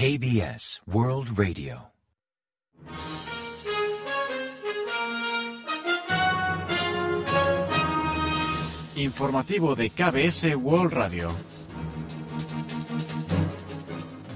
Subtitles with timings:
[0.00, 1.90] KBS World Radio.
[8.94, 11.32] Informativo de KBS World Radio.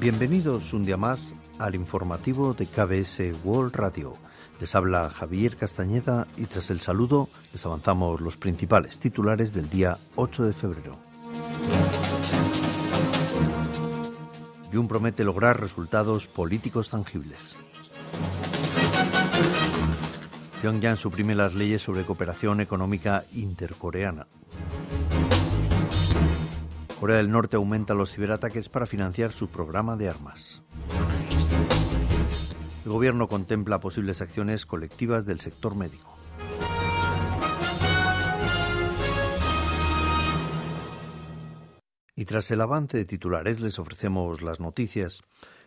[0.01, 4.17] Bienvenidos un día más al informativo de KBS World Radio.
[4.58, 9.97] Les habla Javier Castañeda y tras el saludo les avanzamos los principales titulares del día
[10.17, 11.12] 8 de febrero.
[14.72, 17.56] Jun promete lograr resultados políticos tangibles.
[20.62, 24.28] Pyongyang suprime las leyes sobre cooperación económica intercoreana.
[26.98, 30.62] Corea del Norte aumenta los ciberataques para financiar su programa de armas.
[32.84, 36.11] El gobierno contempla posibles acciones colectivas del sector médico.
[42.22, 45.22] Y tras el avance de titulares les ofrecemos las noticias.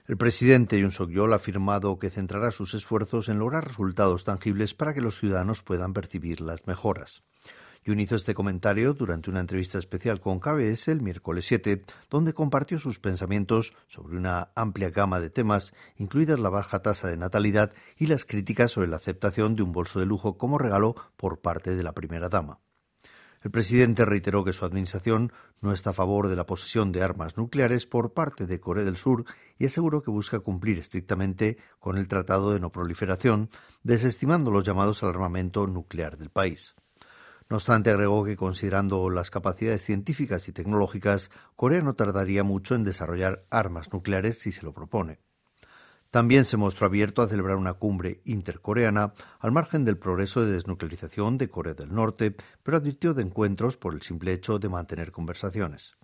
[0.07, 4.93] El presidente Yoon Suk-yeol ha afirmado que centrará sus esfuerzos en lograr resultados tangibles para
[4.93, 7.23] que los ciudadanos puedan percibir las mejoras.
[7.83, 12.79] Yoon hizo este comentario durante una entrevista especial con KBS el miércoles 7, donde compartió
[12.79, 18.05] sus pensamientos sobre una amplia gama de temas, incluidas la baja tasa de natalidad y
[18.05, 21.83] las críticas sobre la aceptación de un bolso de lujo como regalo por parte de
[21.83, 22.61] la primera dama.
[23.45, 27.37] El presidente reiteró que su administración no está a favor de la posesión de armas
[27.37, 29.23] nucleares por parte de Corea del Sur
[29.59, 33.51] y aseguró que busca cumplir estrictamente con el Tratado de No Proliferación,
[33.83, 36.73] desestimando los llamados al armamento nuclear del país.
[37.47, 42.83] No obstante, agregó que considerando las capacidades científicas y tecnológicas, Corea no tardaría mucho en
[42.83, 45.19] desarrollar armas nucleares si se lo propone.
[46.15, 51.37] También se mostró abierto a celebrar una cumbre intercoreana al margen del progreso de desnuclearización
[51.37, 55.97] de Corea del Norte, pero advirtió de encuentros por el simple hecho de mantener conversaciones.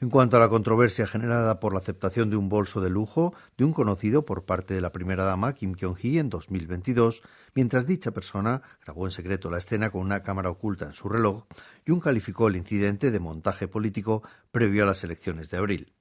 [0.00, 3.64] En cuanto a la controversia generada por la aceptación de un bolso de lujo de
[3.64, 7.24] un conocido por parte de la primera dama Kim Kyung-hee en 2022,
[7.56, 11.46] mientras dicha persona grabó en secreto la escena con una cámara oculta en su reloj,
[11.84, 14.22] Jung calificó el incidente de montaje político
[14.52, 15.92] previo a las elecciones de abril.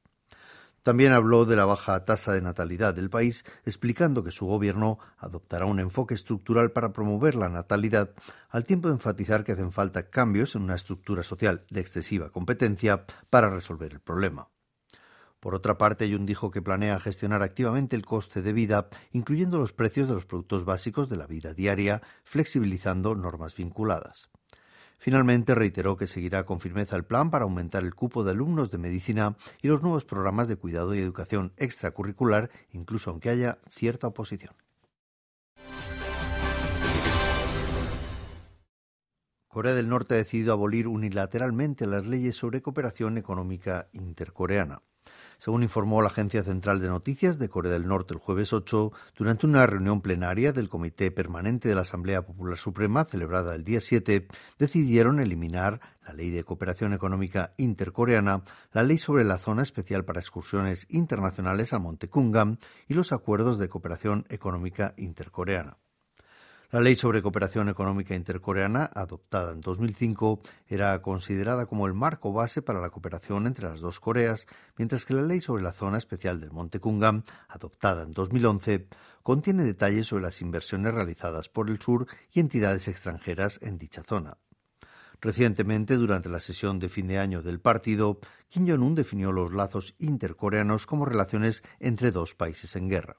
[0.83, 5.65] También habló de la baja tasa de natalidad del país, explicando que su gobierno adoptará
[5.65, 8.11] un enfoque estructural para promover la natalidad,
[8.49, 13.05] al tiempo de enfatizar que hacen falta cambios en una estructura social de excesiva competencia
[13.29, 14.49] para resolver el problema.
[15.39, 19.73] Por otra parte, Jun dijo que planea gestionar activamente el coste de vida, incluyendo los
[19.73, 24.30] precios de los productos básicos de la vida diaria, flexibilizando normas vinculadas.
[25.01, 28.77] Finalmente reiteró que seguirá con firmeza el plan para aumentar el cupo de alumnos de
[28.77, 34.53] medicina y los nuevos programas de cuidado y educación extracurricular, incluso aunque haya cierta oposición.
[39.47, 44.83] Corea del Norte ha decidido abolir unilateralmente las leyes sobre cooperación económica intercoreana
[45.41, 49.47] según informó la Agencia Central de Noticias de Corea del Norte el jueves 8, durante
[49.47, 54.27] una reunión plenaria del Comité Permanente de la Asamblea Popular Suprema celebrada el día 7,
[54.59, 60.19] decidieron eliminar la Ley de Cooperación Económica Intercoreana, la Ley sobre la Zona Especial para
[60.19, 65.79] Excursiones Internacionales al Monte Kungam y los Acuerdos de Cooperación Económica Intercoreana.
[66.71, 70.39] La Ley sobre Cooperación Económica Intercoreana, adoptada en 2005,
[70.69, 75.13] era considerada como el marco base para la cooperación entre las dos Coreas, mientras que
[75.13, 78.87] la Ley sobre la Zona Especial del Monte Kungam, adoptada en 2011,
[79.21, 84.37] contiene detalles sobre las inversiones realizadas por el sur y entidades extranjeras en dicha zona.
[85.19, 89.93] Recientemente, durante la sesión de fin de año del partido, Kim Jong-un definió los lazos
[89.99, 93.17] intercoreanos como relaciones entre dos países en guerra.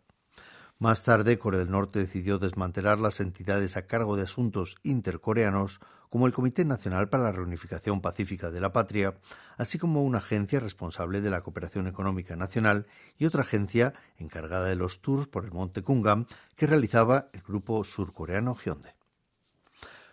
[0.83, 5.79] Más tarde, Corea del Norte decidió desmantelar las entidades a cargo de asuntos intercoreanos,
[6.11, 9.15] como el Comité Nacional para la Reunificación Pacífica de la Patria,
[9.57, 14.75] así como una agencia responsable de la cooperación económica nacional y otra agencia encargada de
[14.75, 16.27] los tours por el Monte Kungam
[16.57, 18.97] que realizaba el grupo surcoreano Hyundai.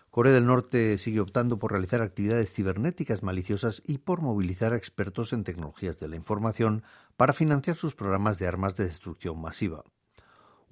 [0.08, 5.32] Corea del Norte sigue optando por realizar actividades cibernéticas maliciosas y por movilizar a expertos
[5.32, 6.84] en tecnologías de la información
[7.16, 9.82] para financiar sus programas de armas de destrucción masiva.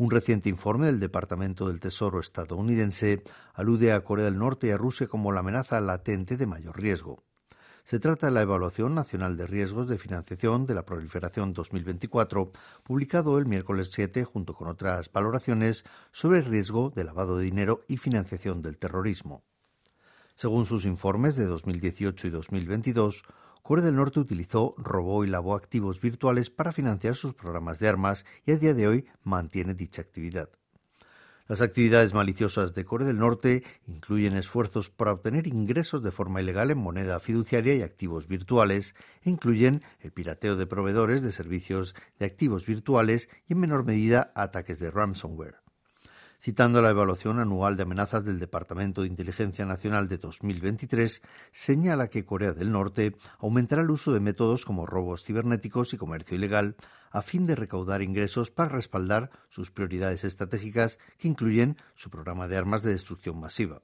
[0.01, 4.77] Un reciente informe del Departamento del Tesoro estadounidense alude a Corea del Norte y a
[4.77, 7.25] Rusia como la amenaza latente de mayor riesgo.
[7.83, 12.53] Se trata de la Evaluación Nacional de Riesgos de Financiación de la Proliferación 2024,
[12.85, 17.81] publicado el miércoles 7 junto con otras valoraciones sobre el riesgo de lavado de dinero
[17.89, 19.43] y financiación del terrorismo.
[20.37, 23.25] Según sus informes de 2018 y 2022,
[23.69, 28.25] Corea del Norte utilizó, robó y lavó activos virtuales para financiar sus programas de armas
[28.47, 30.49] y a día de hoy mantiene dicha actividad.
[31.49, 36.71] Las actividades maliciosas de Corea del Norte incluyen esfuerzos para obtener ingresos de forma ilegal
[36.71, 42.25] en moneda fiduciaria y activos virtuales, e incluyen el pirateo de proveedores de servicios de
[42.25, 45.68] activos virtuales y en menor medida ataques de ransomware.
[46.41, 51.21] Citando la evaluación anual de amenazas del Departamento de Inteligencia Nacional de 2023,
[51.51, 56.37] señala que Corea del Norte aumentará el uso de métodos como robos cibernéticos y comercio
[56.37, 56.77] ilegal,
[57.11, 62.57] a fin de recaudar ingresos para respaldar sus prioridades estratégicas que incluyen su programa de
[62.57, 63.83] armas de destrucción masiva.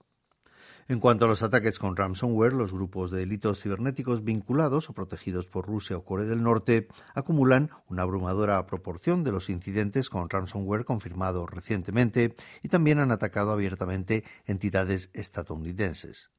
[0.87, 5.47] En cuanto a los ataques con ransomware, los grupos de delitos cibernéticos vinculados o protegidos
[5.47, 10.85] por Rusia o Corea del Norte acumulan una abrumadora proporción de los incidentes con ransomware
[10.85, 16.31] confirmados recientemente y también han atacado abiertamente entidades estadounidenses.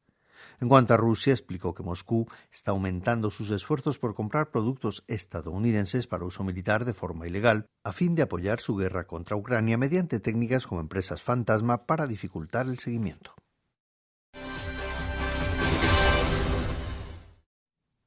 [0.62, 6.06] En cuanto a Rusia, explicó que Moscú está aumentando sus esfuerzos por comprar productos estadounidenses
[6.06, 10.20] para uso militar de forma ilegal, a fin de apoyar su guerra contra Ucrania mediante
[10.20, 13.34] técnicas como empresas fantasma para dificultar el seguimiento.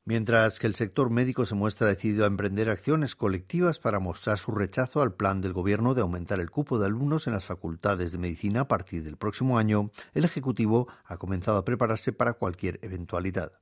[0.08, 4.52] Mientras que el sector médico se muestra decidido a emprender acciones colectivas para mostrar su
[4.52, 8.16] rechazo al plan del Gobierno de aumentar el cupo de alumnos en las facultades de
[8.16, 13.52] medicina a partir del próximo año, el Ejecutivo ha comenzado a prepararse para cualquier eventualidad.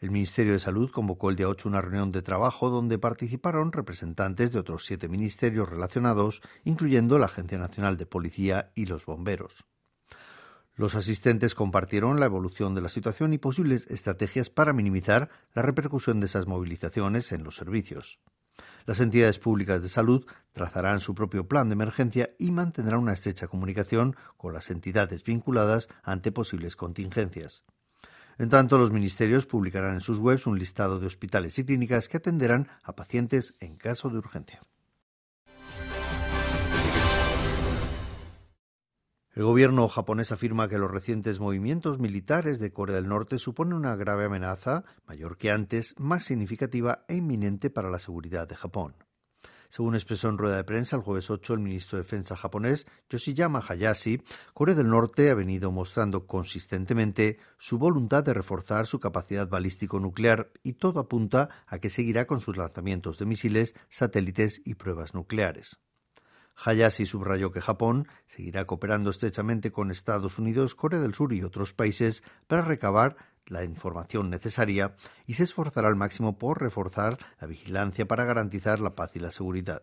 [0.00, 4.54] El Ministerio de Salud convocó el día 8 una reunión de trabajo donde participaron representantes
[4.54, 9.66] de otros siete ministerios relacionados, incluyendo la Agencia Nacional de Policía y los bomberos.
[10.76, 16.18] Los asistentes compartieron la evolución de la situación y posibles estrategias para minimizar la repercusión
[16.18, 18.18] de esas movilizaciones en los servicios.
[18.84, 23.46] Las entidades públicas de salud trazarán su propio plan de emergencia y mantendrán una estrecha
[23.46, 27.64] comunicación con las entidades vinculadas ante posibles contingencias.
[28.36, 32.16] En tanto, los ministerios publicarán en sus webs un listado de hospitales y clínicas que
[32.16, 34.60] atenderán a pacientes en caso de urgencia.
[39.34, 43.96] El gobierno japonés afirma que los recientes movimientos militares de Corea del Norte suponen una
[43.96, 48.94] grave amenaza, mayor que antes, más significativa e inminente para la seguridad de Japón.
[49.68, 53.58] Según expresó en rueda de prensa el jueves 8 el ministro de Defensa japonés Yoshiyama
[53.58, 54.22] Hayashi,
[54.52, 60.52] Corea del Norte ha venido mostrando consistentemente su voluntad de reforzar su capacidad balístico nuclear
[60.62, 65.80] y todo apunta a que seguirá con sus lanzamientos de misiles, satélites y pruebas nucleares.
[66.56, 71.72] Hayashi subrayó que Japón seguirá cooperando estrechamente con Estados Unidos, Corea del Sur y otros
[71.72, 73.16] países para recabar
[73.46, 74.96] la información necesaria
[75.26, 79.30] y se esforzará al máximo por reforzar la vigilancia para garantizar la paz y la
[79.30, 79.82] seguridad.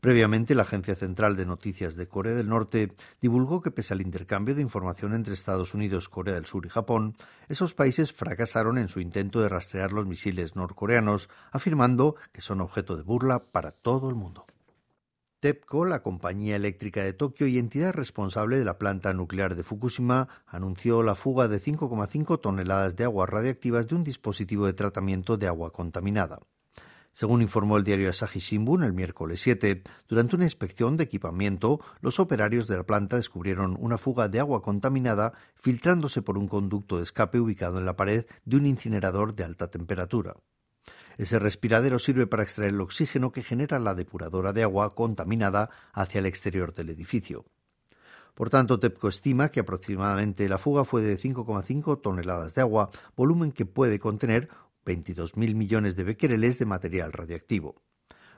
[0.00, 2.92] Previamente, la Agencia Central de Noticias de Corea del Norte
[3.22, 7.16] divulgó que pese al intercambio de información entre Estados Unidos, Corea del Sur y Japón,
[7.48, 12.96] esos países fracasaron en su intento de rastrear los misiles norcoreanos, afirmando que son objeto
[12.96, 14.44] de burla para todo el mundo.
[15.44, 20.26] TEPCO, la compañía eléctrica de Tokio y entidad responsable de la planta nuclear de Fukushima,
[20.46, 25.46] anunció la fuga de 5,5 toneladas de aguas radiactivas de un dispositivo de tratamiento de
[25.46, 26.40] agua contaminada.
[27.12, 32.20] Según informó el diario Asahi Shimbun el miércoles 7, durante una inspección de equipamiento, los
[32.20, 37.02] operarios de la planta descubrieron una fuga de agua contaminada filtrándose por un conducto de
[37.02, 40.36] escape ubicado en la pared de un incinerador de alta temperatura.
[41.18, 46.18] Ese respiradero sirve para extraer el oxígeno que genera la depuradora de agua contaminada hacia
[46.18, 47.44] el exterior del edificio.
[48.34, 53.52] Por tanto, TEPCO estima que aproximadamente la fuga fue de 5,5 toneladas de agua, volumen
[53.52, 54.48] que puede contener
[54.84, 57.82] 22.000 millones de becquereles de material radiactivo.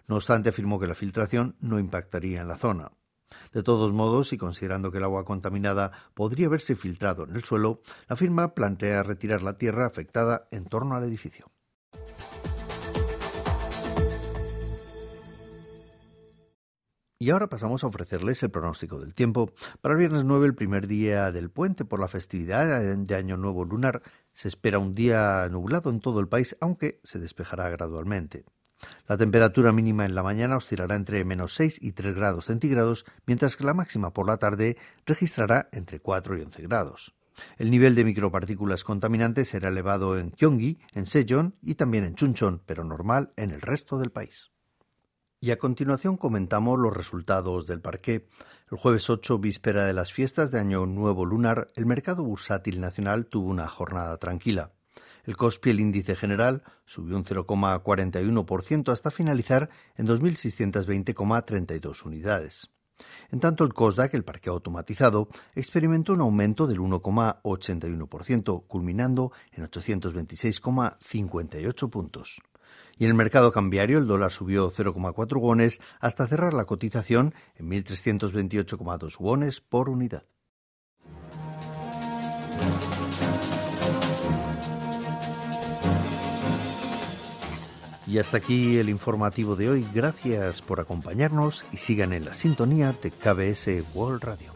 [0.06, 2.92] No obstante, afirmó que la filtración no impactaría en la zona.
[3.52, 7.80] De todos modos, y considerando que el agua contaminada podría haberse filtrado en el suelo,
[8.08, 11.50] la firma plantea retirar la tierra afectada en torno al edificio.
[17.18, 19.50] Y ahora pasamos a ofrecerles el pronóstico del tiempo.
[19.80, 23.64] Para el viernes 9, el primer día del puente por la festividad de Año Nuevo
[23.64, 24.02] Lunar,
[24.34, 28.44] se espera un día nublado en todo el país, aunque se despejará gradualmente.
[29.08, 33.56] La temperatura mínima en la mañana oscilará entre menos 6 y 3 grados centígrados, mientras
[33.56, 37.14] que la máxima por la tarde registrará entre 4 y 11 grados.
[37.56, 42.62] El nivel de micropartículas contaminantes será elevado en Gyeonggi, en Sejong y también en Chuncheon,
[42.66, 44.50] pero normal en el resto del país.
[45.38, 48.26] Y a continuación comentamos los resultados del parqué.
[48.70, 53.26] El jueves 8, víspera de las fiestas de Año Nuevo Lunar, el mercado bursátil nacional
[53.26, 54.72] tuvo una jornada tranquila.
[55.24, 62.70] El COSPI, el índice general, subió un 0,41% hasta finalizar en 2.620,32 unidades.
[63.30, 71.90] En tanto, el COSDAC, el parque automatizado, experimentó un aumento del 1,81%, culminando en 826,58
[71.90, 72.40] puntos.
[72.98, 77.70] Y en el mercado cambiario el dólar subió 0,4 wones hasta cerrar la cotización en
[77.70, 80.24] 1.328,2 wones por unidad.
[88.06, 89.86] Y hasta aquí el informativo de hoy.
[89.92, 94.55] Gracias por acompañarnos y sigan en la sintonía de KBS World Radio.